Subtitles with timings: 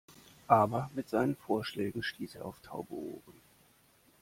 [0.47, 3.39] Aber mit seinen Vorschlägen stieß er auf taube Ohren.